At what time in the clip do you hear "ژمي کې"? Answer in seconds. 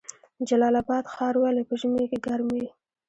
1.81-2.17